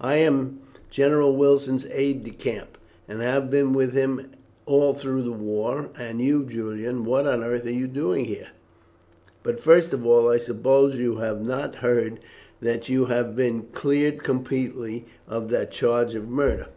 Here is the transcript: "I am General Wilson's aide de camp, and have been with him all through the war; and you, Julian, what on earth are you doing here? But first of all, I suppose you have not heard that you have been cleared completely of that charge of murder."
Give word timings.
"I 0.00 0.18
am 0.18 0.60
General 0.88 1.34
Wilson's 1.34 1.84
aide 1.90 2.22
de 2.22 2.30
camp, 2.30 2.78
and 3.08 3.20
have 3.20 3.50
been 3.50 3.72
with 3.72 3.92
him 3.92 4.30
all 4.66 4.94
through 4.94 5.22
the 5.22 5.32
war; 5.32 5.90
and 5.98 6.20
you, 6.20 6.44
Julian, 6.44 7.04
what 7.04 7.26
on 7.26 7.42
earth 7.42 7.66
are 7.66 7.72
you 7.72 7.88
doing 7.88 8.26
here? 8.26 8.50
But 9.42 9.58
first 9.58 9.92
of 9.92 10.06
all, 10.06 10.28
I 10.28 10.36
suppose 10.38 11.00
you 11.00 11.16
have 11.16 11.42
not 11.42 11.74
heard 11.74 12.20
that 12.62 12.88
you 12.88 13.06
have 13.06 13.34
been 13.34 13.62
cleared 13.72 14.22
completely 14.22 15.06
of 15.26 15.50
that 15.50 15.72
charge 15.72 16.14
of 16.14 16.28
murder." 16.28 16.68